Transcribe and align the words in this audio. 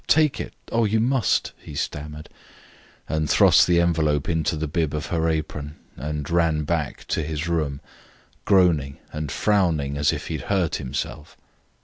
"Take 0.07 0.39
it; 0.39 0.55
oh, 0.71 0.83
you 0.83 0.99
must!" 0.99 1.51
he 1.59 1.75
stammered, 1.75 2.27
and 3.07 3.29
thrust 3.29 3.67
the 3.67 3.79
envelope 3.79 4.27
into 4.27 4.55
the 4.55 4.65
bib 4.67 4.95
of 4.95 5.05
her 5.13 5.29
apron 5.29 5.75
and 5.95 6.27
ran 6.27 6.63
back 6.63 7.05
to 7.09 7.21
his 7.21 7.47
room, 7.47 7.81
groaning 8.43 8.97
and 9.13 9.31
frowning 9.31 9.99
as 9.99 10.11
if 10.11 10.25
he 10.25 10.37
had 10.39 10.47
hurt 10.47 10.75
himself. 10.77 11.37